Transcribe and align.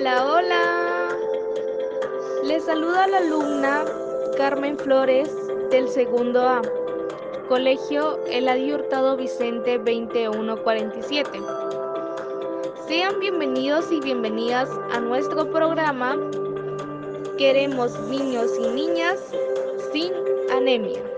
Hola, 0.00 0.24
hola. 0.24 1.08
Les 2.44 2.64
saluda 2.64 3.06
la 3.06 3.18
alumna 3.18 3.84
Carmen 4.38 4.78
Flores 4.78 5.30
del 5.70 5.88
segundo 5.88 6.40
A, 6.40 6.62
Colegio 7.50 8.18
Eladio 8.24 8.76
Hurtado 8.76 9.18
Vicente 9.18 9.76
2147. 9.76 11.38
Sean 12.88 13.20
bienvenidos 13.20 13.92
y 13.92 14.00
bienvenidas 14.00 14.70
a 14.90 15.00
nuestro 15.00 15.50
programa 15.50 16.16
Queremos 17.36 17.92
niños 18.08 18.52
y 18.58 18.68
niñas 18.68 19.20
sin 19.92 20.14
anemia. 20.50 21.09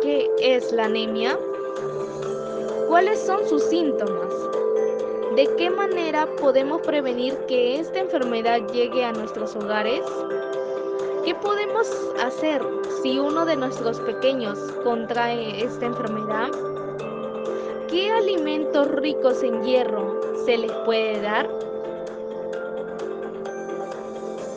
Qué 0.00 0.30
es 0.40 0.72
la 0.72 0.86
anemia? 0.86 1.38
¿Cuáles 2.86 3.20
son 3.20 3.46
sus 3.46 3.62
síntomas? 3.64 4.32
¿De 5.36 5.46
qué 5.58 5.68
manera 5.68 6.26
podemos 6.40 6.80
prevenir 6.80 7.36
que 7.46 7.78
esta 7.78 7.98
enfermedad 7.98 8.60
llegue 8.72 9.04
a 9.04 9.12
nuestros 9.12 9.54
hogares? 9.54 10.00
¿Qué 11.24 11.34
podemos 11.34 11.90
hacer 12.24 12.62
si 13.02 13.18
uno 13.18 13.44
de 13.44 13.56
nuestros 13.56 14.00
pequeños 14.00 14.58
contrae 14.82 15.62
esta 15.62 15.84
enfermedad? 15.84 16.48
¿Qué 17.88 18.10
alimentos 18.10 18.88
ricos 18.92 19.42
en 19.42 19.62
hierro 19.62 20.22
se 20.46 20.56
les 20.56 20.72
puede 20.86 21.20
dar? 21.20 21.50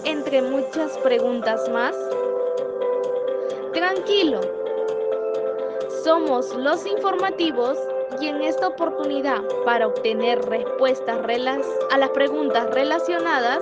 Entre 0.05 0.41
muchas 0.41 0.97
preguntas 0.99 1.67
más. 1.69 1.95
Tranquilo. 3.93 4.39
Somos 6.05 6.55
los 6.55 6.85
informativos 6.85 7.77
y 8.21 8.27
en 8.27 8.41
esta 8.41 8.69
oportunidad 8.69 9.41
para 9.65 9.87
obtener 9.87 10.41
respuestas 10.45 11.19
a 11.91 11.97
las 11.97 12.09
preguntas 12.11 12.69
relacionadas, 12.73 13.61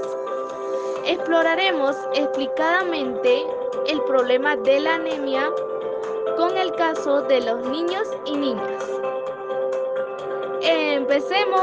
exploraremos 1.07 1.95
explicadamente 2.13 3.43
el 3.87 3.99
problema 4.03 4.55
de 4.55 4.79
la 4.81 4.95
anemia 4.95 5.51
con 6.37 6.55
el 6.55 6.73
caso 6.73 7.23
de 7.23 7.41
los 7.41 7.67
niños 7.67 8.07
y 8.27 8.37
niñas. 8.37 8.83
¡Empecemos! 10.61 11.59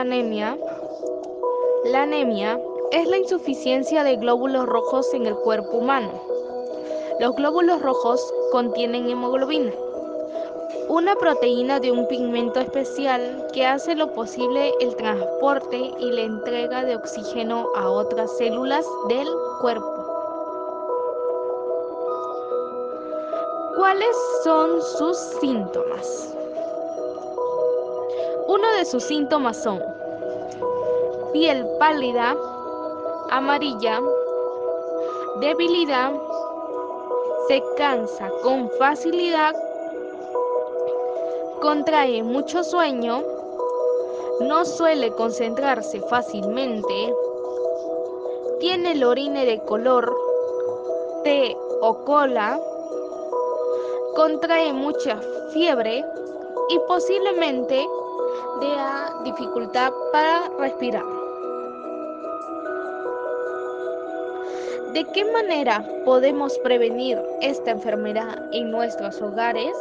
La 0.00 0.16
anemia? 0.16 0.58
La 1.84 2.02
anemia 2.04 2.58
es 2.90 3.06
la 3.06 3.18
insuficiencia 3.18 4.02
de 4.02 4.16
glóbulos 4.16 4.64
rojos 4.64 5.12
en 5.12 5.26
el 5.26 5.34
cuerpo 5.34 5.76
humano. 5.76 6.10
Los 7.18 7.36
glóbulos 7.36 7.82
rojos 7.82 8.32
contienen 8.50 9.10
hemoglobina, 9.10 9.72
una 10.88 11.14
proteína 11.16 11.80
de 11.80 11.92
un 11.92 12.08
pigmento 12.08 12.60
especial 12.60 13.46
que 13.52 13.66
hace 13.66 13.94
lo 13.94 14.10
posible 14.14 14.72
el 14.80 14.96
transporte 14.96 15.92
y 15.98 16.12
la 16.12 16.22
entrega 16.22 16.82
de 16.82 16.96
oxígeno 16.96 17.68
a 17.76 17.90
otras 17.90 18.34
células 18.38 18.86
del 19.08 19.28
cuerpo. 19.60 20.06
¿Cuáles 23.76 24.16
son 24.44 24.80
sus 24.80 25.18
síntomas? 25.42 26.34
Uno 28.50 28.66
de 28.72 28.84
sus 28.84 29.04
síntomas 29.04 29.62
son 29.62 29.80
piel 31.32 31.66
pálida, 31.78 32.36
amarilla, 33.30 34.00
debilidad, 35.40 36.12
se 37.48 37.62
cansa 37.76 38.30
con 38.42 38.70
facilidad, 38.78 39.54
contrae 41.60 42.22
mucho 42.22 42.64
sueño, 42.64 43.22
no 44.40 44.64
suele 44.64 45.10
concentrarse 45.12 46.00
fácilmente, 46.02 47.14
tiene 48.58 48.92
el 48.92 49.04
orine 49.04 49.44
de 49.44 49.60
color 49.64 50.12
té 51.24 51.56
o 51.80 52.04
cola, 52.04 52.58
contrae 54.14 54.72
mucha 54.72 55.20
fiebre 55.52 56.04
y 56.70 56.78
posiblemente 56.86 57.86
de 58.60 58.76
dificultad 59.24 59.92
para 60.12 60.48
respirar. 60.58 61.19
¿De 64.92 65.04
qué 65.14 65.24
manera 65.24 65.86
podemos 66.04 66.58
prevenir 66.58 67.16
esta 67.42 67.70
enfermedad 67.70 68.48
en 68.52 68.72
nuestros 68.72 69.22
hogares? 69.22 69.76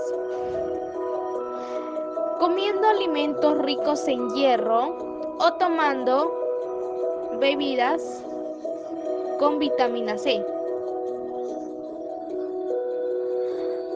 Comiendo 2.39 2.87
alimentos 2.87 3.57
ricos 3.57 4.07
en 4.07 4.29
hierro 4.35 5.35
o 5.39 5.53
tomando 5.53 6.31
bebidas 7.39 8.23
con 9.39 9.57
vitamina 9.57 10.15
C. 10.15 10.45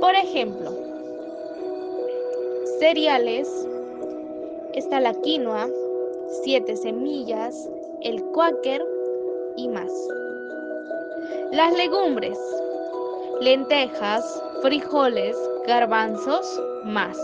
Por 0.01 0.15
ejemplo, 0.15 0.71
cereales, 2.79 3.67
está 4.73 4.99
la 4.99 5.13
quinoa, 5.13 5.69
siete 6.41 6.75
semillas, 6.75 7.69
el 8.01 8.23
quaker 8.31 8.83
y 9.57 9.67
más. 9.67 9.91
Las 11.51 11.73
legumbres, 11.73 12.37
lentejas, 13.41 14.43
frijoles, 14.61 15.37
garbanzos, 15.67 16.61
más. 16.83 17.17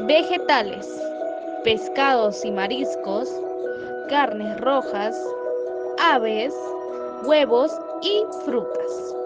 Vegetales, 0.00 0.88
pescados 1.64 2.44
y 2.44 2.50
mariscos, 2.50 3.30
carnes 4.08 4.60
rojas, 4.60 5.16
aves, 5.98 6.54
huevos 7.24 7.70
y 8.02 8.24
frutas. 8.44 9.19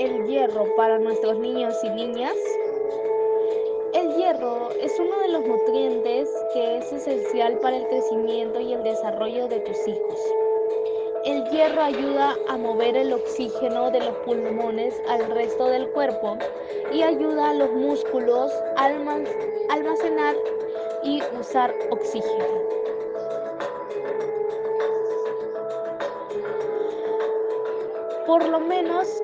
El 0.00 0.26
hierro 0.26 0.64
para 0.76 0.98
nuestros 0.98 1.38
niños 1.38 1.74
y 1.84 1.90
niñas? 1.90 2.34
El 3.92 4.14
hierro 4.14 4.70
es 4.80 4.98
uno 4.98 5.18
de 5.18 5.28
los 5.28 5.44
nutrientes 5.46 6.28
que 6.54 6.78
es 6.78 6.90
esencial 6.90 7.58
para 7.58 7.76
el 7.76 7.86
crecimiento 7.88 8.60
y 8.60 8.72
el 8.72 8.82
desarrollo 8.82 9.46
de 9.48 9.60
tus 9.60 9.76
hijos. 9.86 10.18
El 11.26 11.44
hierro 11.50 11.82
ayuda 11.82 12.34
a 12.48 12.56
mover 12.56 12.96
el 12.96 13.12
oxígeno 13.12 13.90
de 13.90 14.00
los 14.00 14.16
pulmones 14.24 14.98
al 15.06 15.26
resto 15.34 15.66
del 15.66 15.86
cuerpo 15.90 16.38
y 16.90 17.02
ayuda 17.02 17.50
a 17.50 17.54
los 17.54 17.70
músculos 17.72 18.50
a 18.76 18.86
almacenar 18.86 20.34
y 21.04 21.22
usar 21.38 21.74
oxígeno. 21.90 22.70
por 28.30 28.48
lo 28.48 28.60
menos 28.60 29.20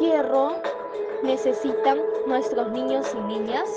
hierro 0.00 0.52
necesitan 1.22 2.00
nuestros 2.26 2.70
niños 2.70 3.14
y 3.14 3.20
niñas. 3.26 3.68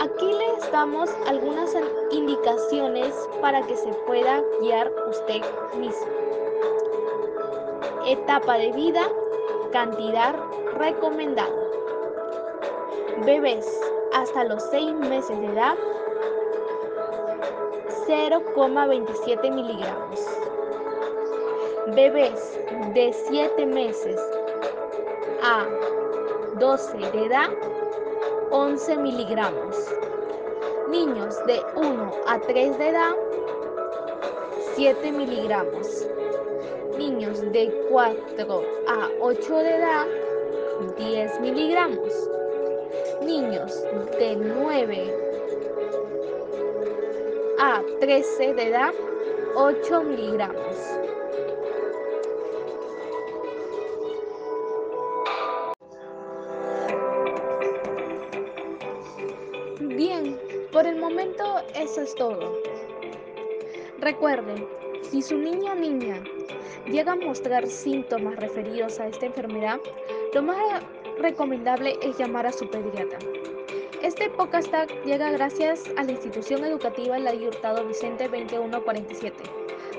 Aquí 0.00 0.32
les 0.32 0.72
damos 0.72 1.10
algunas 1.26 1.74
indicaciones 2.10 3.14
para 3.40 3.62
que 3.62 3.76
se 3.76 3.92
pueda 4.06 4.42
guiar 4.60 4.90
usted 5.08 5.42
mismo. 5.78 6.06
Etapa 8.06 8.58
de 8.58 8.72
vida, 8.72 9.02
cantidad 9.72 10.34
recomendada. 10.74 11.54
Bebés 13.24 13.66
hasta 14.12 14.44
los 14.44 14.62
6 14.70 14.94
meses 14.94 15.38
de 15.40 15.46
edad, 15.46 15.76
0,27 18.06 19.50
miligramos 19.52 20.42
bebés 21.94 22.58
de 22.94 23.12
7 23.12 23.66
meses 23.66 24.20
a 25.42 25.66
12 26.58 26.98
de 26.98 27.26
edad, 27.26 27.50
11 28.50 28.96
miligramos. 28.98 29.76
Niños 30.88 31.34
de 31.46 31.60
1 31.74 32.10
a 32.28 32.38
3 32.38 32.78
de 32.78 32.88
edad, 32.88 33.12
7 34.76 35.10
miligramos. 35.10 36.06
Niños 36.96 37.40
de 37.52 37.72
4 37.90 38.62
a 38.86 39.08
8 39.20 39.56
de 39.56 39.76
edad, 39.76 40.06
10 40.96 41.40
miligramos. 41.40 42.30
Niños 43.24 43.82
de 44.18 44.36
9 44.36 45.16
a 47.58 47.82
13 48.00 48.54
de 48.54 48.68
edad, 48.68 48.94
8 49.56 50.02
miligramos. 50.04 50.76
Por 60.82 60.90
el 60.90 60.98
momento 60.98 61.62
eso 61.76 62.00
es 62.00 62.12
todo. 62.16 62.60
Recuerden, 64.00 64.66
si 65.08 65.22
su 65.22 65.38
niño 65.38 65.70
o 65.70 65.74
niña 65.76 66.20
llega 66.90 67.12
a 67.12 67.16
mostrar 67.16 67.68
síntomas 67.68 68.34
referidos 68.34 68.98
a 68.98 69.06
esta 69.06 69.26
enfermedad, 69.26 69.78
lo 70.34 70.42
más 70.42 70.82
recomendable 71.20 71.96
es 72.02 72.18
llamar 72.18 72.48
a 72.48 72.52
su 72.52 72.68
pediatra. 72.68 73.20
Este 74.02 74.28
podcast 74.30 74.74
llega 75.04 75.30
gracias 75.30 75.84
a 75.96 76.02
la 76.02 76.10
institución 76.10 76.64
educativa 76.64 77.16
La 77.16 77.32
Hurtado 77.32 77.86
Vicente 77.86 78.24
2147. 78.24 79.36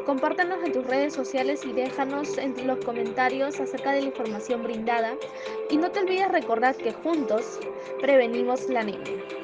Compártanos 0.06 0.66
en 0.66 0.74
tus 0.74 0.86
redes 0.86 1.14
sociales 1.14 1.62
y 1.66 1.72
déjanos 1.72 2.38
en 2.38 2.68
los 2.68 2.84
comentarios 2.84 3.58
acerca 3.58 3.94
de 3.94 4.02
la 4.02 4.08
información 4.08 4.64
brindada. 4.64 5.16
Y 5.70 5.78
no 5.78 5.92
te 5.92 6.02
olvides 6.02 6.30
recordar 6.30 6.76
que 6.76 6.92
juntos 6.92 7.62
prevenimos 8.02 8.68
la 8.68 8.82
anemia. 8.82 9.43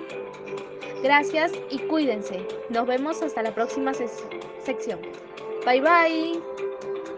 Gracias 1.02 1.52
y 1.70 1.80
cuídense. 1.80 2.46
Nos 2.70 2.86
vemos 2.86 3.22
hasta 3.22 3.42
la 3.42 3.54
próxima 3.54 3.94
sección. 3.94 5.00
Bye 5.66 5.82
bye. 5.82 6.69